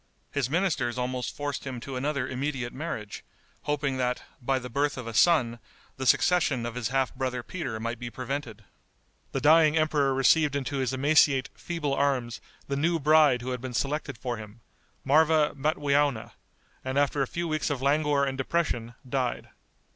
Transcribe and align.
His 0.31 0.49
ministers 0.49 0.97
almost 0.97 1.35
forced 1.37 1.63
him 1.63 1.79
to 1.81 1.95
another 1.95 2.27
immediate 2.27 2.73
marriage, 2.73 3.23
hoping 3.65 3.97
that, 3.97 4.23
by 4.41 4.57
the 4.57 4.67
birth 4.67 4.97
of 4.97 5.05
a 5.05 5.13
son, 5.13 5.59
the 5.97 6.07
succession 6.07 6.65
of 6.65 6.73
his 6.73 6.87
half 6.87 7.13
brother 7.13 7.43
Peter 7.43 7.79
might 7.79 7.99
be 7.99 8.09
prevented. 8.09 8.63
The 9.31 9.41
dying 9.41 9.77
emperor 9.77 10.15
received 10.15 10.55
into 10.55 10.77
his 10.77 10.91
emaciate, 10.91 11.51
feeble 11.53 11.93
arms 11.93 12.41
the 12.67 12.75
new 12.75 12.97
bride 12.99 13.43
who 13.43 13.51
had 13.51 13.61
been 13.61 13.75
selected 13.75 14.17
for 14.17 14.37
him, 14.37 14.61
Marva 15.03 15.53
Matweowna, 15.55 16.31
and 16.83 16.97
after 16.97 17.21
a 17.21 17.27
few 17.27 17.47
weeks 17.47 17.69
of 17.69 17.83
languor 17.83 18.25
and 18.25 18.35
depression 18.39 18.95
died. 19.07 19.49